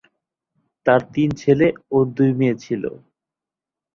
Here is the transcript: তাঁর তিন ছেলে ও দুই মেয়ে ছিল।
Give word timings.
তাঁর 0.85 1.01
তিন 1.13 1.29
ছেলে 1.41 1.67
ও 1.91 1.97
দুই 2.15 2.31
মেয়ে 2.39 2.55
ছিল। 2.63 2.83